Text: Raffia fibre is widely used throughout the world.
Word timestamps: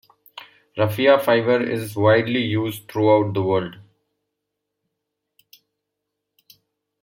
Raffia 0.79 1.19
fibre 1.21 1.61
is 1.61 1.95
widely 1.95 2.41
used 2.41 2.87
throughout 2.91 3.35
the 3.35 3.43
world. 3.43 3.75